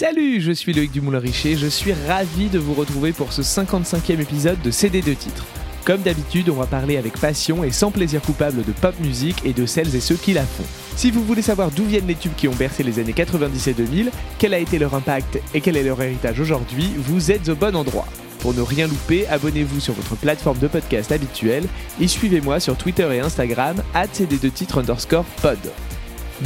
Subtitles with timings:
[0.00, 4.62] Salut, je suis Loïc Dumoulin-Richer, je suis ravi de vous retrouver pour ce 55e épisode
[4.62, 5.44] de CD de titres.
[5.84, 9.52] Comme d'habitude, on va parler avec passion et sans plaisir coupable de pop musique et
[9.52, 10.62] de celles et ceux qui la font.
[10.94, 13.74] Si vous voulez savoir d'où viennent les tubes qui ont bercé les années 90 et
[13.74, 17.56] 2000, quel a été leur impact et quel est leur héritage aujourd'hui, vous êtes au
[17.56, 18.06] bon endroit.
[18.38, 21.64] Pour ne rien louper, abonnez-vous sur votre plateforme de podcast habituelle
[22.00, 25.58] et suivez-moi sur Twitter et Instagram, cd2titres underscore pod.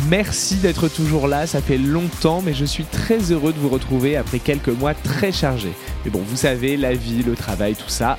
[0.09, 4.17] Merci d'être toujours là, ça fait longtemps, mais je suis très heureux de vous retrouver
[4.17, 5.75] après quelques mois très chargés.
[6.05, 8.17] Mais bon, vous savez, la vie, le travail, tout ça,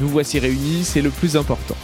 [0.00, 1.74] nous voici réunis, c'est le plus important.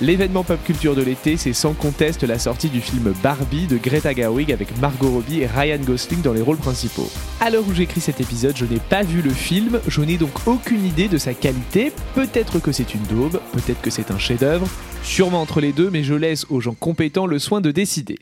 [0.00, 4.14] L'événement pop culture de l'été, c'est sans conteste la sortie du film Barbie de Greta
[4.14, 7.10] Gerwig avec Margot Robbie et Ryan Gosling dans les rôles principaux.
[7.38, 10.32] À l'heure où j'écris cet épisode, je n'ai pas vu le film, je n'ai donc
[10.46, 11.92] aucune idée de sa qualité.
[12.14, 14.66] Peut-être que c'est une daube, peut-être que c'est un chef-d'œuvre,
[15.02, 18.18] sûrement entre les deux, mais je laisse aux gens compétents le soin de décider.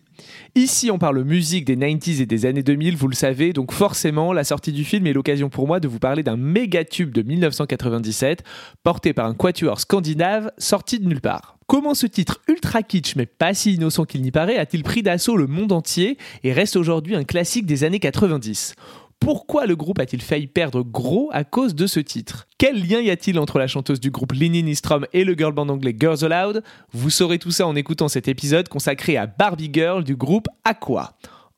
[0.55, 4.33] Ici, on parle musique des 90s et des années 2000, vous le savez, donc forcément,
[4.33, 7.23] la sortie du film est l'occasion pour moi de vous parler d'un méga tube de
[7.23, 8.43] 1997,
[8.83, 11.59] porté par un quatuor scandinave, sorti de nulle part.
[11.67, 15.37] Comment ce titre ultra kitsch mais pas si innocent qu'il n'y paraît a-t-il pris d'assaut
[15.37, 18.75] le monde entier et reste aujourd'hui un classique des années 90
[19.21, 22.47] pourquoi le groupe a-t-il failli perdre gros à cause de ce titre?
[22.57, 25.69] Quel lien y a-t-il entre la chanteuse du groupe Lini Nistrom et le girl band
[25.69, 26.63] anglais Girls Aloud?
[26.93, 31.13] Vous saurez tout ça en écoutant cet épisode consacré à Barbie Girl du groupe Aqua.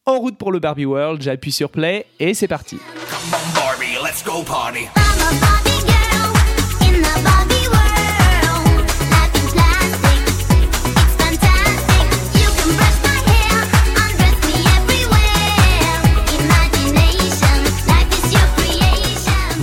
[0.06, 2.78] En route pour le Barbie World, j'appuie sur play et c'est parti.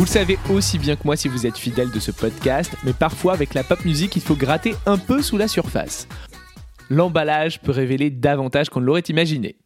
[0.07, 3.33] Le savez aussi bien que moi si vous êtes fidèle de ce podcast, mais parfois
[3.33, 6.07] avec la pop musique, il faut gratter un peu sous la surface.
[6.89, 9.57] L'emballage peut révéler davantage qu'on l'aurait imaginé.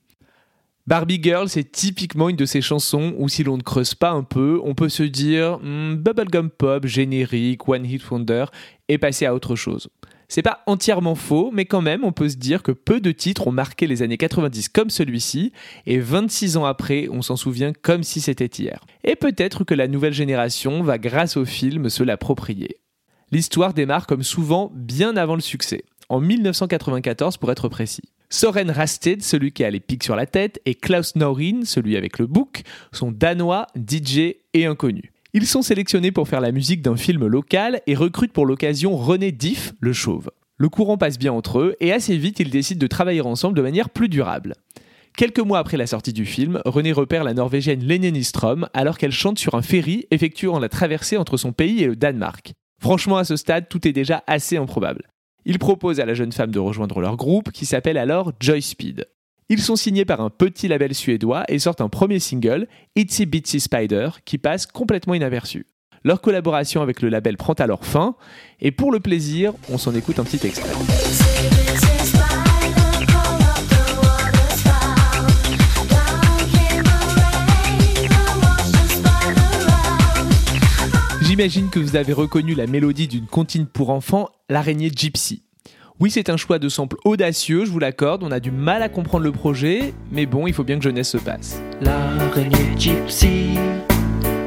[0.88, 4.24] Barbie Girl, c'est typiquement une de ces chansons où si l'on ne creuse pas un
[4.24, 8.46] peu, on peut se dire hmm, bubblegum pop, générique, one hit wonder
[8.90, 9.90] et passer à autre chose.
[10.34, 13.48] C'est pas entièrement faux, mais quand même, on peut se dire que peu de titres
[13.48, 15.52] ont marqué les années 90 comme celui-ci,
[15.86, 18.80] et 26 ans après, on s'en souvient comme si c'était hier.
[19.04, 22.78] Et peut-être que la nouvelle génération va, grâce au film, se l'approprier.
[23.34, 28.08] L'histoire démarre comme souvent bien avant le succès, en 1994 pour être précis.
[28.30, 32.20] Soren Rasted, celui qui a les pics sur la tête, et Klaus Norin, celui avec
[32.20, 35.11] le bouc, sont danois, DJ et inconnus.
[35.34, 39.32] Ils sont sélectionnés pour faire la musique d'un film local et recrutent pour l'occasion René
[39.32, 40.30] Diff, le chauve.
[40.58, 43.62] Le courant passe bien entre eux et assez vite ils décident de travailler ensemble de
[43.62, 44.56] manière plus durable.
[45.16, 49.14] Quelques mois après la sortie du film, René repère la Norvégienne Lene Nystrom alors qu'elle
[49.14, 52.52] chante sur un ferry effectuant la traversée entre son pays et le Danemark.
[52.82, 55.04] Franchement, à ce stade, tout est déjà assez improbable.
[55.46, 59.08] Il propose à la jeune femme de rejoindre leur groupe qui s'appelle alors Joy Speed.
[59.54, 63.60] Ils sont signés par un petit label suédois et sortent un premier single, Itsy Bitsy
[63.60, 65.66] Spider, qui passe complètement inaperçu.
[66.06, 68.16] Leur collaboration avec le label prend alors fin,
[68.62, 70.72] et pour le plaisir, on s'en écoute un petit extrait.
[81.24, 85.44] J'imagine que vous avez reconnu la mélodie d'une comptine pour enfants, l'araignée Gypsy.
[86.02, 88.90] Oui, c'est un choix de sample audacieux, je vous l'accorde, on a du mal à
[88.90, 91.62] comprendre le projet, mais bon, il faut bien que jeunesse se passe.
[91.80, 93.50] L'araignée gypsy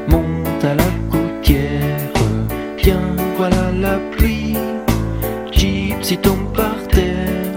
[0.09, 2.13] monte à la gouttière,
[2.77, 3.01] bien
[3.37, 4.57] voilà la pluie,
[5.53, 7.57] gypsy tombe par terre.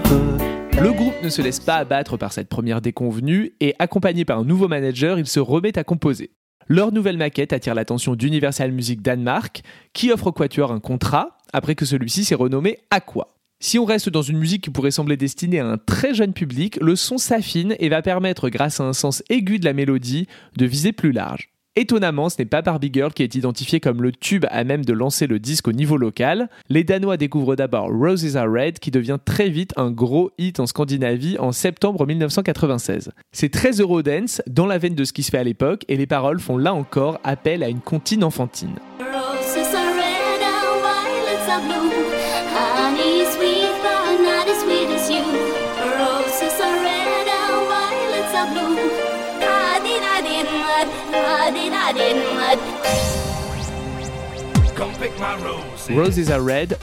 [0.80, 4.44] Le groupe ne se laisse pas abattre par cette première déconvenue et accompagné par un
[4.44, 6.30] nouveau manager, il se remet à composer.
[6.68, 11.74] Leur nouvelle maquette attire l'attention d'Universal Music Danemark, qui offre au Quatuor un contrat après
[11.74, 13.26] que celui-ci s'est renommé Aqua.
[13.60, 16.78] Si on reste dans une musique qui pourrait sembler destinée à un très jeune public,
[16.80, 20.64] le son s'affine et va permettre, grâce à un sens aigu de la mélodie, de
[20.64, 21.48] viser plus large.
[21.74, 24.92] Étonnamment, ce n'est pas Barbie Girl qui est identifié comme le tube à même de
[24.92, 26.48] lancer le disque au niveau local.
[26.68, 30.66] Les Danois découvrent d'abord Roses Are Red qui devient très vite un gros hit en
[30.66, 33.10] Scandinavie en septembre 1996.
[33.32, 36.06] C'est très Eurodance, dans la veine de ce qui se fait à l'époque, et les
[36.06, 38.76] paroles font là encore appel à une comptine enfantine.
[39.00, 40.08] Roses are red,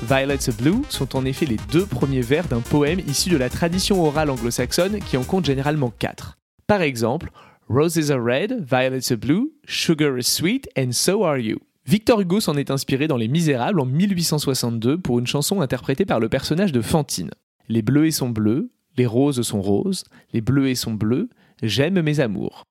[0.05, 3.49] violets are blue sont en effet les deux premiers vers d'un poème issu de la
[3.49, 6.37] tradition orale anglo-saxonne qui en compte généralement quatre.
[6.67, 7.29] Par exemple,
[7.69, 11.59] Roses are red, violets are blue, sugar is sweet and so are you.
[11.87, 16.19] Victor Hugo s'en est inspiré dans Les Misérables en 1862 pour une chanson interprétée par
[16.19, 17.29] le personnage de Fantine.
[17.69, 20.03] Les bleuets sont bleus, les roses sont roses,
[20.33, 21.29] les bleuets sont bleus,
[21.61, 22.63] j'aime mes amours.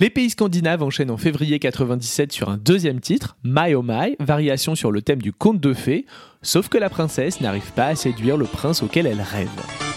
[0.00, 4.74] Les pays scandinaves enchaînent en février 97 sur un deuxième titre, My Oh My, variation
[4.74, 6.04] sur le thème du conte de fées,
[6.42, 9.95] sauf que la princesse n'arrive pas à séduire le prince auquel elle rêve.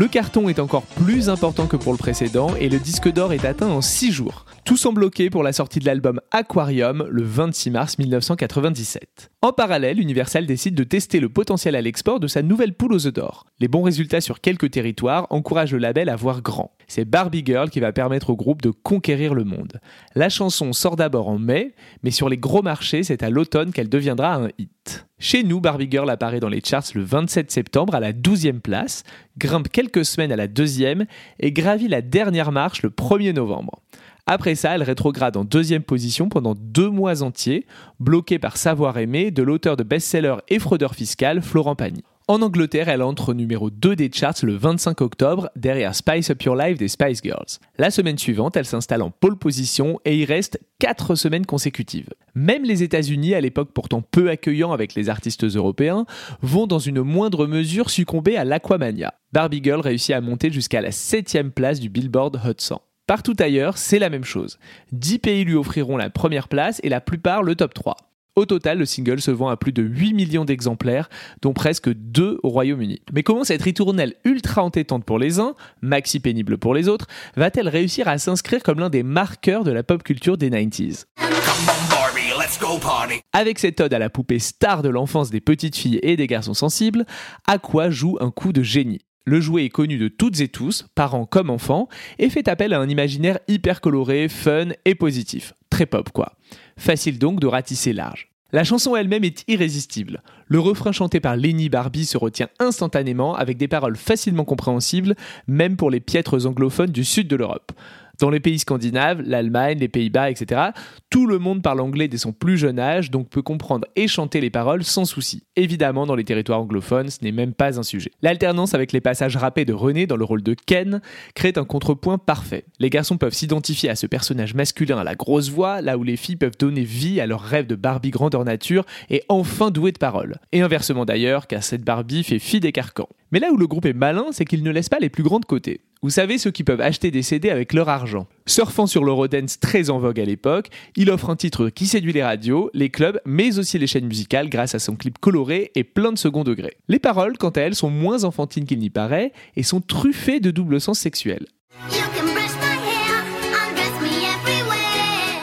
[0.00, 3.44] Le carton est encore plus important que pour le précédent et le disque d'or est
[3.44, 4.46] atteint en 6 jours.
[4.64, 9.30] Tout semble bloqué pour la sortie de l'album Aquarium le 26 mars 1997.
[9.42, 13.06] En parallèle, Universal décide de tester le potentiel à l'export de sa nouvelle poule aux
[13.06, 13.44] œufs d'or.
[13.58, 16.72] Les bons résultats sur quelques territoires encouragent le label à voir grand.
[16.88, 19.80] C'est Barbie Girl qui va permettre au groupe de conquérir le monde.
[20.14, 23.90] La chanson sort d'abord en mai, mais sur les gros marchés, c'est à l'automne qu'elle
[23.90, 25.09] deviendra un hit.
[25.22, 29.04] Chez nous, Barbie Girl apparaît dans les charts le 27 septembre à la 12e place,
[29.36, 31.04] grimpe quelques semaines à la deuxième
[31.38, 33.82] et gravit la dernière marche le 1er novembre.
[34.24, 37.66] Après ça, elle rétrograde en deuxième position pendant deux mois entiers,
[37.98, 42.02] bloquée par Savoir aimer de l'auteur de best-seller et fraudeur fiscal Florent Pagny.
[42.30, 46.54] En Angleterre, elle entre numéro 2 des charts le 25 octobre, derrière Spice Up Your
[46.54, 47.58] Life des Spice Girls.
[47.76, 52.10] La semaine suivante, elle s'installe en pole position et y reste 4 semaines consécutives.
[52.36, 56.06] Même les États-Unis, à l'époque pourtant peu accueillants avec les artistes européens,
[56.40, 59.14] vont dans une moindre mesure succomber à l'Aquamania.
[59.32, 62.80] Barbie Girl réussit à monter jusqu'à la 7 place du Billboard Hot 100.
[63.08, 64.60] Partout ailleurs, c'est la même chose.
[64.92, 67.96] 10 pays lui offriront la première place et la plupart le top 3.
[68.40, 71.10] Au total, le single se vend à plus de 8 millions d'exemplaires,
[71.42, 73.02] dont presque 2 au Royaume-Uni.
[73.12, 77.06] Mais comment cette ritournelle ultra entêtante pour les uns, maxi pénible pour les autres,
[77.36, 81.28] va-t-elle réussir à s'inscrire comme l'un des marqueurs de la pop culture des 90s Come
[81.68, 83.20] on, Barbie, let's go party.
[83.34, 86.54] Avec cette ode à la poupée star de l'enfance des petites filles et des garçons
[86.54, 87.04] sensibles,
[87.46, 89.02] Aqua joue un coup de génie?
[89.26, 91.88] Le jouet est connu de toutes et tous, parents comme enfants,
[92.18, 95.52] et fait appel à un imaginaire hyper coloré, fun et positif.
[95.68, 96.32] Très pop quoi.
[96.78, 98.29] Facile donc de ratisser large.
[98.52, 100.22] La chanson elle-même est irrésistible.
[100.46, 105.14] Le refrain chanté par Lenny Barbie se retient instantanément avec des paroles facilement compréhensibles,
[105.46, 107.72] même pour les piètres anglophones du sud de l'Europe.
[108.20, 110.60] Dans les pays scandinaves, l'Allemagne, les Pays-Bas, etc.,
[111.08, 114.42] tout le monde parle anglais dès son plus jeune âge, donc peut comprendre et chanter
[114.42, 115.44] les paroles sans souci.
[115.56, 118.10] Évidemment, dans les territoires anglophones, ce n'est même pas un sujet.
[118.20, 121.00] L'alternance avec les passages rappés de René dans le rôle de Ken
[121.34, 122.64] crée un contrepoint parfait.
[122.78, 126.16] Les garçons peuvent s'identifier à ce personnage masculin à la grosse voix, là où les
[126.16, 129.98] filles peuvent donner vie à leur rêve de Barbie grandeur nature et enfin douée de
[129.98, 130.36] paroles.
[130.52, 133.08] Et inversement d'ailleurs, car cette Barbie fait fi des carcans.
[133.32, 135.40] Mais là où le groupe est malin, c'est qu'il ne laisse pas les plus grands
[135.40, 135.80] de côté.
[136.02, 138.26] Vous savez, ceux qui peuvent acheter des CD avec leur argent.
[138.46, 142.22] Surfant sur l'Eurodance très en vogue à l'époque, il offre un titre qui séduit les
[142.22, 146.12] radios, les clubs, mais aussi les chaînes musicales grâce à son clip coloré et plein
[146.12, 146.78] de second degré.
[146.88, 150.50] Les paroles, quant à elles, sont moins enfantines qu'il n'y paraît et sont truffées de
[150.50, 151.44] double sens sexuel.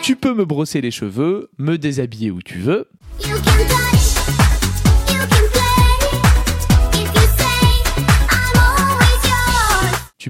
[0.01, 2.88] Tu peux me brosser les cheveux, me déshabiller où tu veux,
[3.24, 3.96] You can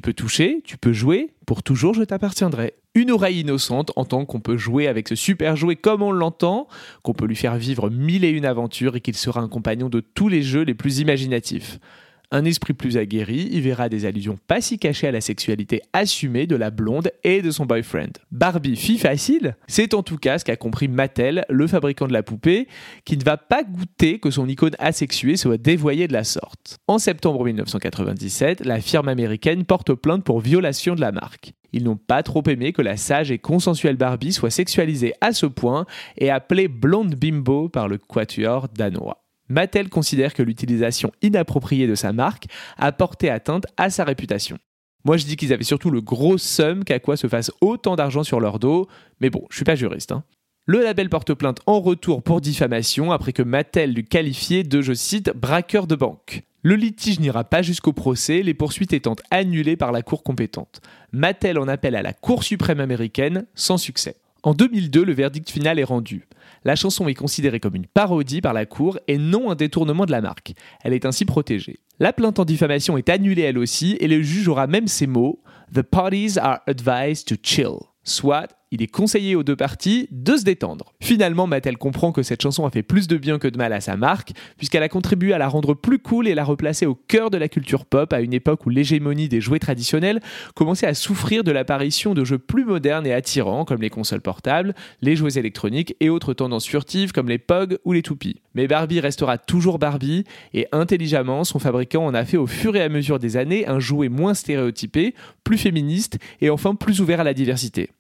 [0.07, 2.75] peux toucher, tu peux jouer, pour toujours je t'appartiendrai.
[2.95, 6.69] Une oreille innocente entend qu'on peut jouer avec ce super jouet comme on l'entend,
[7.03, 9.99] qu'on peut lui faire vivre mille et une aventures et qu'il sera un compagnon de
[9.99, 11.79] tous les jeux les plus imaginatifs.
[12.29, 16.45] Un esprit plus aguerri y verra des allusions pas si cachées à la sexualité assumée
[16.45, 18.11] de la blonde et de son boyfriend.
[18.31, 19.55] Barbie, fille facile?
[19.67, 22.67] C'est en tout cas ce qu'a compris Mattel, le fabricant de la poupée,
[23.05, 26.79] qui ne va pas goûter que son icône asexuée soit dévoyée de la sorte.
[26.87, 31.53] En septembre 1997, la firme américaine porte plainte pour violation de la marque.
[31.71, 35.45] Ils n'ont pas trop aimé que la sage et consensuelle Barbie soit sexualisée à ce
[35.45, 35.85] point
[36.17, 39.26] et appelée blonde bimbo par le quatuor danois.
[39.49, 42.45] Mattel considère que l'utilisation inappropriée de sa marque
[42.77, 44.57] a porté atteinte à sa réputation.
[45.05, 48.23] Moi je dis qu'ils avaient surtout le gros seum qu'à quoi se fasse autant d'argent
[48.23, 48.87] sur leur dos,
[49.21, 50.11] mais bon, je suis pas juriste.
[50.11, 50.23] hein.
[50.65, 54.91] Le label porte plainte en retour pour diffamation après que Mattel l'eut qualifié de, je
[54.91, 56.43] cite, braqueur de banque.
[56.61, 60.81] Le litige n'ira pas jusqu'au procès, les poursuites étant annulées par la Cour compétente.
[61.13, 64.17] Mattel en appelle à la Cour suprême américaine, sans succès.
[64.43, 66.27] En 2002, le verdict final est rendu.
[66.63, 70.11] La chanson est considérée comme une parodie par la Cour et non un détournement de
[70.11, 70.53] la marque.
[70.83, 71.79] Elle est ainsi protégée.
[71.99, 75.41] La plainte en diffamation est annulée elle aussi et le juge aura même ces mots
[75.73, 77.77] The parties are advised to chill.
[78.03, 80.93] Soit, il est conseillé aux deux parties de se détendre.
[80.99, 83.81] Finalement, Mattel comprend que cette chanson a fait plus de bien que de mal à
[83.81, 87.29] sa marque, puisqu'elle a contribué à la rendre plus cool et la replacer au cœur
[87.29, 90.21] de la culture pop à une époque où l'hégémonie des jouets traditionnels
[90.55, 94.75] commençait à souffrir de l'apparition de jeux plus modernes et attirants comme les consoles portables,
[95.01, 98.41] les jouets électroniques et autres tendances furtives comme les POG ou les toupies.
[98.53, 102.81] Mais Barbie restera toujours Barbie et intelligemment, son fabricant en a fait au fur et
[102.81, 107.23] à mesure des années un jouet moins stéréotypé, plus féministe et enfin plus ouvert à
[107.23, 107.91] la diversité.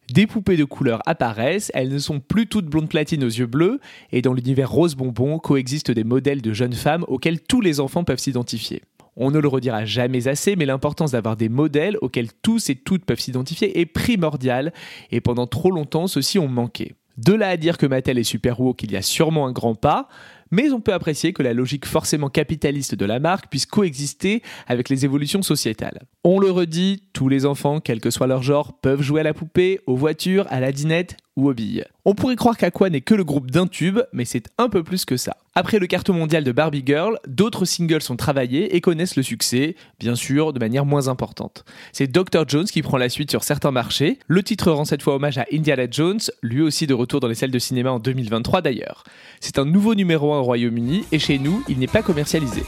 [0.57, 3.79] De couleur apparaissent, elles ne sont plus toutes blondes platines aux yeux bleus,
[4.11, 8.03] et dans l'univers rose bonbon coexistent des modèles de jeunes femmes auxquels tous les enfants
[8.03, 8.81] peuvent s'identifier.
[9.15, 13.05] On ne le redira jamais assez, mais l'importance d'avoir des modèles auxquels tous et toutes
[13.05, 14.73] peuvent s'identifier est primordiale,
[15.11, 16.93] et pendant trop longtemps, ceux-ci ont manqué.
[17.17, 19.73] De là à dire que Mattel est super woke, il y a sûrement un grand
[19.73, 20.07] pas,
[20.51, 24.89] mais on peut apprécier que la logique forcément capitaliste de la marque puisse coexister avec
[24.89, 26.01] les évolutions sociétales.
[26.23, 29.33] On le redit, tous les enfants, quel que soit leur genre, peuvent jouer à la
[29.33, 31.85] poupée, aux voitures, à la dinette ou aux billes.
[32.03, 35.05] On pourrait croire qu'Aqua n'est que le groupe d'un tube, mais c'est un peu plus
[35.05, 35.37] que ça.
[35.55, 39.75] Après le carton mondial de Barbie Girl, d'autres singles sont travaillés et connaissent le succès,
[39.99, 41.65] bien sûr de manière moins importante.
[41.91, 42.47] C'est Dr.
[42.47, 44.19] Jones qui prend la suite sur certains marchés.
[44.27, 47.35] Le titre rend cette fois hommage à Indiana Jones, lui aussi de retour dans les
[47.35, 49.03] salles de cinéma en 2023 d'ailleurs.
[49.39, 52.63] C'est un nouveau numéro 1 au Royaume-Uni et chez nous, il n'est pas commercialisé.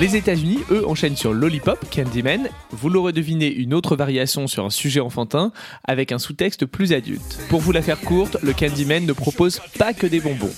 [0.00, 2.48] Les États-Unis, eux, enchaînent sur Lollipop, Candyman.
[2.70, 5.50] Vous l'aurez deviné, une autre variation sur un sujet enfantin
[5.82, 7.38] avec un sous-texte plus adulte.
[7.48, 10.54] Pour vous la faire courte, le Candyman ne propose pas que des bonbons.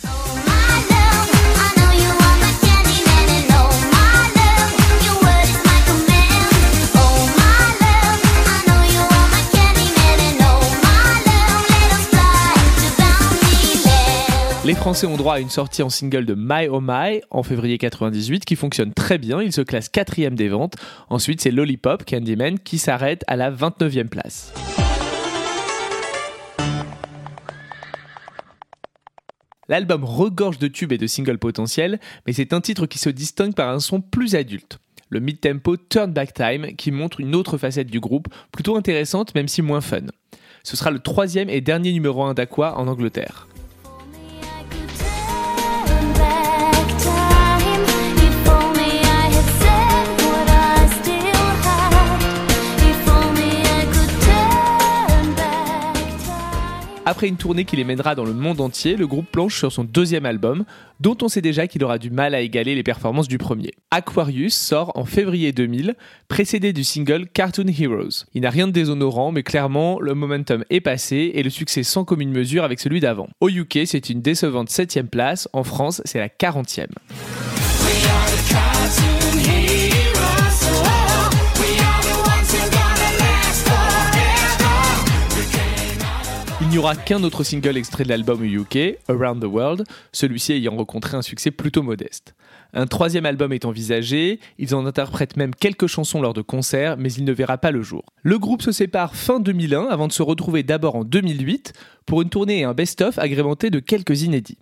[14.71, 17.77] Les Français ont droit à une sortie en single de My Oh My en février
[17.77, 20.77] 98 qui fonctionne très bien, il se classe quatrième des ventes.
[21.09, 24.55] Ensuite c'est Lollipop, Candyman qui s'arrête à la 29e place.
[29.69, 31.99] L'album regorge de tubes et de singles potentiels,
[32.29, 34.79] mais c'est un titre qui se distingue par un son plus adulte.
[35.09, 39.49] Le mid-tempo Turn Back Time qui montre une autre facette du groupe, plutôt intéressante même
[39.49, 40.07] si moins fun.
[40.63, 43.49] Ce sera le troisième et dernier numéro 1 d'Aqua en Angleterre.
[57.11, 59.83] Après une tournée qui les mènera dans le monde entier, le groupe planche sur son
[59.83, 60.65] deuxième album,
[61.01, 63.73] dont on sait déjà qu'il aura du mal à égaler les performances du premier.
[63.91, 65.97] Aquarius sort en février 2000,
[66.29, 68.27] précédé du single Cartoon Heroes.
[68.33, 72.05] Il n'a rien de déshonorant, mais clairement, le momentum est passé et le succès sans
[72.05, 73.29] commune mesure avec celui d'avant.
[73.41, 76.87] Au UK, c'est une décevante 7ème place, en France, c'est la 40e.
[79.35, 79.80] Il
[86.71, 91.17] n'y aura qu'un autre single extrait de l'album UK, Around the World, celui-ci ayant rencontré
[91.17, 92.37] un succès plutôt modeste.
[92.73, 97.13] Un troisième album est envisagé, ils en interprètent même quelques chansons lors de concerts, mais
[97.13, 98.05] il ne verra pas le jour.
[98.23, 101.73] Le groupe se sépare fin 2001 avant de se retrouver d'abord en 2008
[102.07, 104.59] pour une tournée et un best-of agrémenté de quelques inédits.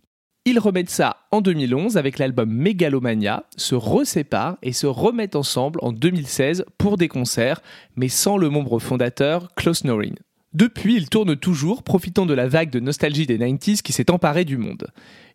[0.47, 5.93] Ils remettent ça en 2011 avec l'album Megalomania, se reséparent et se remettent ensemble en
[5.93, 7.61] 2016 pour des concerts,
[7.97, 10.15] mais sans le membre fondateur Klaus Norin.
[10.55, 14.47] Depuis, ils tournent toujours, profitant de la vague de nostalgie des 90s qui s'est emparée
[14.47, 14.87] du monde.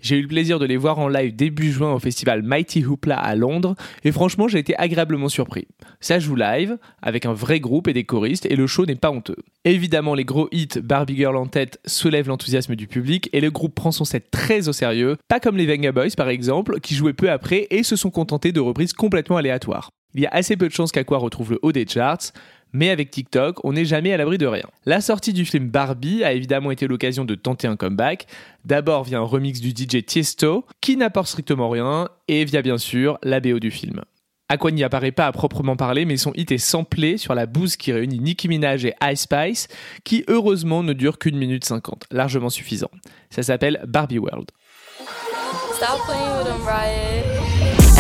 [0.02, 3.20] J'ai eu le plaisir de les voir en live début juin au festival Mighty Hoopla
[3.20, 5.68] à Londres, et franchement j'ai été agréablement surpris.
[6.00, 9.12] Ça joue live, avec un vrai groupe et des choristes, et le show n'est pas
[9.12, 9.38] honteux.
[9.66, 13.76] Évidemment, les gros hits Barbie Girl en tête soulèvent l'enthousiasme du public, et le groupe
[13.76, 17.14] prend son set très au sérieux, pas comme les Venga Boys par exemple, qui jouaient
[17.14, 19.92] peu après et se sont contentés de reprises complètement aléatoires.
[20.16, 22.32] Il y a assez peu de chances qu'Aqua retrouve le haut des charts,
[22.74, 24.66] mais avec TikTok, on n'est jamais à l'abri de rien.
[24.86, 28.26] La sortie du film Barbie a évidemment été l'occasion de tenter un comeback.
[28.66, 33.20] D'abord via un remix du DJ Tiesto, qui n'apporte strictement rien, et via bien sûr
[33.24, 34.02] la BO du film.
[34.50, 37.76] Aqua n'y apparaît pas à proprement parler, mais son hit est samplé sur la bouse
[37.76, 39.68] qui réunit Nicki Minaj et Ice Spice,
[40.04, 42.92] qui heureusement ne dure qu'une minute cinquante, largement suffisant.
[43.30, 44.52] Ça s'appelle Barbie World.
[45.74, 46.02] Stop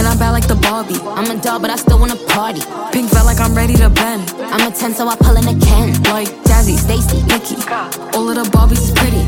[0.04, 1.00] And I'm bad like the Barbie.
[1.16, 2.60] I'm a doll, but I still wanna party.
[2.92, 4.34] Pink felt like I'm ready to bend.
[4.52, 5.94] I'm a 10, so I pull in a Ken.
[6.12, 7.56] Like Jazzy, Stacy, Nikki.
[8.12, 9.24] All of the Barbies is pretty.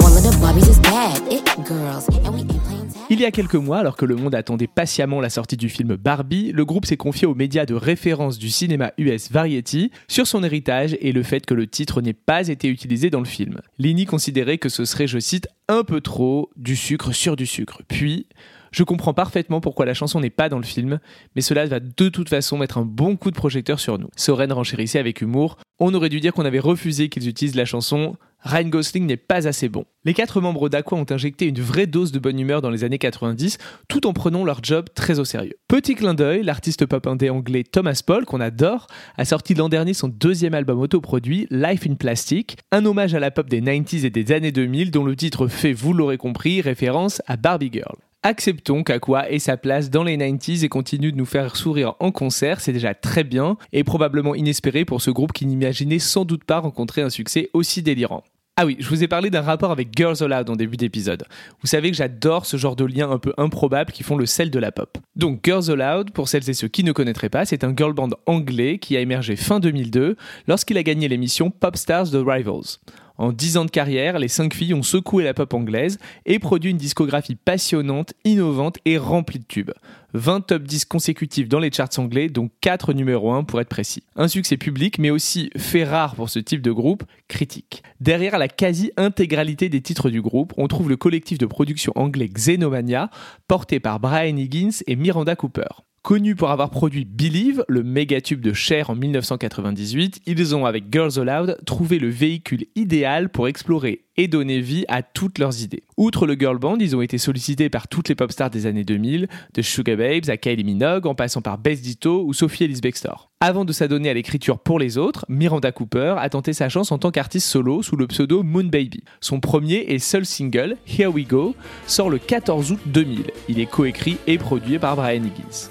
[0.00, 1.20] All of the Barbies is bad.
[1.30, 2.08] It girls.
[2.24, 3.04] And we ain't playing tag.
[3.10, 5.94] Il y a quelques mois, alors que le monde attendait patiemment la sortie du film
[5.96, 10.42] Barbie, le groupe s'est confié aux médias de référence du cinéma US Variety sur son
[10.42, 13.60] héritage et le fait que le titre n'ait pas été utilisé dans le film.
[13.78, 17.82] Lini considérait que ce serait, je cite, un peu trop du sucre sur du sucre.
[17.88, 18.26] Puis,
[18.74, 20.98] je comprends parfaitement pourquoi la chanson n'est pas dans le film,
[21.36, 24.08] mais cela va de toute façon mettre un bon coup de projecteur sur nous.
[24.16, 25.58] Soren renchérissait avec humour.
[25.78, 28.16] On aurait dû dire qu'on avait refusé qu'ils utilisent la chanson.
[28.40, 29.84] Ryan Gosling n'est pas assez bon.
[30.04, 32.98] Les quatre membres d'Aqua ont injecté une vraie dose de bonne humeur dans les années
[32.98, 35.54] 90, tout en prenant leur job très au sérieux.
[35.68, 39.94] Petit clin d'œil, l'artiste pop indé anglais Thomas Paul, qu'on adore, a sorti l'an dernier
[39.94, 44.10] son deuxième album autoproduit, Life in Plastic, un hommage à la pop des 90s et
[44.10, 47.96] des années 2000 dont le titre fait, vous l'aurez compris, référence à Barbie Girl.
[48.26, 52.10] Acceptons qu'Aqua ait sa place dans les 90s et continue de nous faire sourire en
[52.10, 56.44] concert, c'est déjà très bien et probablement inespéré pour ce groupe qui n'imaginait sans doute
[56.44, 58.24] pas rencontrer un succès aussi délirant.
[58.56, 61.24] Ah oui, je vous ai parlé d'un rapport avec Girls Aloud en début d'épisode.
[61.60, 64.50] Vous savez que j'adore ce genre de liens un peu improbables qui font le sel
[64.50, 64.96] de la pop.
[65.16, 68.08] Donc Girls Aloud, pour celles et ceux qui ne connaîtraient pas, c'est un girl band
[68.24, 70.16] anglais qui a émergé fin 2002
[70.48, 72.78] lorsqu'il a gagné l'émission Pop Stars The Rivals.
[73.16, 76.72] En 10 ans de carrière, les 5 filles ont secoué la pop anglaise et produit
[76.72, 79.70] une discographie passionnante, innovante et remplie de tubes.
[80.14, 84.02] 20 top 10 consécutifs dans les charts anglais, dont 4 numéro 1 pour être précis.
[84.16, 87.82] Un succès public, mais aussi, fait rare pour ce type de groupe, critique.
[88.00, 93.10] Derrière la quasi-intégralité des titres du groupe, on trouve le collectif de production anglais Xenomania,
[93.46, 95.84] porté par Brian Higgins et Miranda Cooper.
[96.04, 100.84] Connus pour avoir produit Believe, le méga tube de Cher en 1998, ils ont, avec
[100.92, 105.82] Girls Aloud, trouvé le véhicule idéal pour explorer et donner vie à toutes leurs idées.
[105.96, 108.84] Outre le girl band, ils ont été sollicités par toutes les pop stars des années
[108.84, 112.82] 2000, de Sugar Babes à Kylie Minogue, en passant par Bess Ditto ou Sophie Ellis
[112.82, 113.30] Bextor.
[113.40, 116.98] Avant de s'adonner à l'écriture pour les autres, Miranda Cooper a tenté sa chance en
[116.98, 119.04] tant qu'artiste solo sous le pseudo Moon Baby.
[119.22, 121.56] Son premier et seul single, Here We Go,
[121.86, 123.30] sort le 14 août 2000.
[123.48, 125.70] Il est coécrit et produit par Brian Higgins.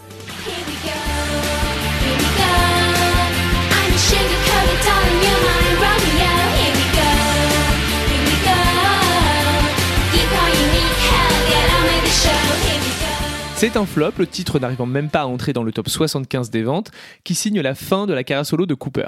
[13.64, 16.64] C'est un flop, le titre n'arrivant même pas à entrer dans le top 75 des
[16.64, 16.92] ventes,
[17.24, 19.08] qui signe la fin de la carrière solo de Cooper.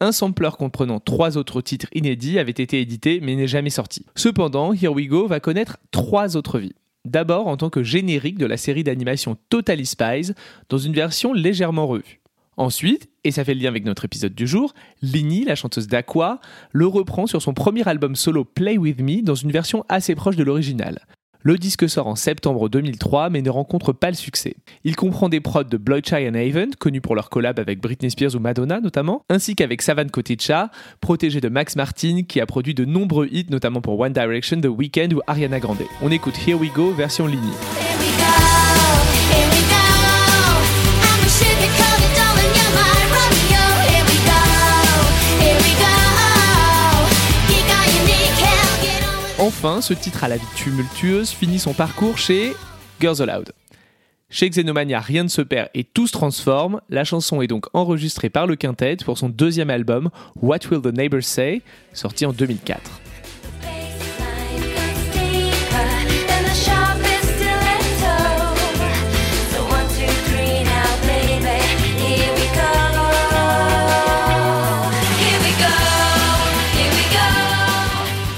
[0.00, 4.04] Un sampler comprenant trois autres titres inédits avait été édité mais n'est jamais sorti.
[4.16, 6.74] Cependant, Here We Go va connaître trois autres vies.
[7.04, 10.32] D'abord en tant que générique de la série d'animation Totally Spies,
[10.68, 12.20] dans une version légèrement revue.
[12.56, 16.40] Ensuite, et ça fait le lien avec notre épisode du jour, Lini, la chanteuse d'Aqua,
[16.70, 20.36] le reprend sur son premier album solo Play With Me dans une version assez proche
[20.36, 21.00] de l'original.
[21.44, 24.54] Le disque sort en septembre 2003 mais ne rencontre pas le succès.
[24.84, 28.10] Il comprend des prods de Blood Shy and Haven, connus pour leur collab avec Britney
[28.12, 32.74] Spears ou Madonna notamment, ainsi qu'avec Savan Koticha, protégé de Max Martin qui a produit
[32.74, 35.82] de nombreux hits notamment pour One Direction, The Weeknd ou Ariana Grande.
[36.00, 37.52] On écoute Here We Go version Lini.
[49.64, 52.52] Enfin, ce titre à la vie tumultueuse finit son parcours chez
[53.00, 53.52] Girls Aloud.
[54.28, 56.80] Chez Xenomania, rien ne se perd et tout se transforme.
[56.88, 60.86] La chanson est donc enregistrée par le quintet pour son deuxième album, What Will the
[60.86, 63.01] Neighbors Say, sorti en 2004.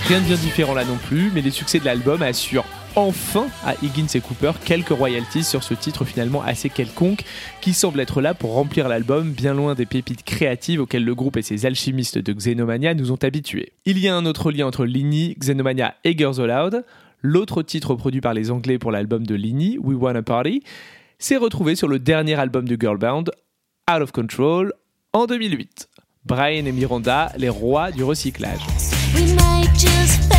[0.06, 3.74] Rien de bien différent là non plus, mais les succès de l'album assurent enfin à
[3.82, 7.24] Higgins et Cooper quelques royalties sur ce titre finalement assez quelconque
[7.62, 11.38] qui semble être là pour remplir l'album bien loin des pépites créatives auxquelles le groupe
[11.38, 13.72] et ses alchimistes de Xenomania nous ont habitués.
[13.86, 16.84] Il y a un autre lien entre Lini, Xenomania et Girls Aloud.
[17.22, 20.62] L'autre titre produit par les Anglais pour l'album de Lini, We Wanna Party,
[21.18, 23.24] s'est retrouvé sur le dernier album de Girl Band,
[23.90, 24.74] Out of Control,
[25.14, 25.88] en 2008.
[26.26, 28.60] Brian et Miranda, les rois du recyclage.
[29.14, 30.33] We might just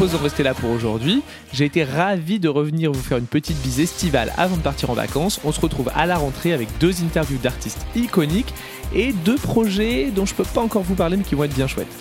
[0.00, 1.22] propose de rester là pour aujourd'hui.
[1.52, 4.94] J'ai été ravi de revenir vous faire une petite bise estivale avant de partir en
[4.94, 5.40] vacances.
[5.44, 8.54] On se retrouve à la rentrée avec deux interviews d'artistes iconiques
[8.94, 11.66] et deux projets dont je peux pas encore vous parler mais qui vont être bien
[11.66, 11.92] chouettes.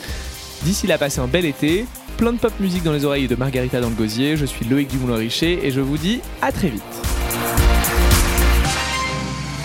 [0.64, 1.86] D'ici là, passez un bel été,
[2.16, 4.38] plein de pop musique dans les oreilles et de Margarita dans le gosier.
[4.38, 6.82] Je suis Loïc Dumoulin-Richer et je vous dis à très vite.
[6.94, 7.04] Oh,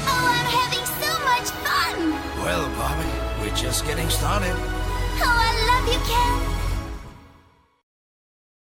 [0.09, 2.11] I'm having so much fun!
[2.45, 3.07] Well, Bobby,
[3.41, 4.74] we're just getting started.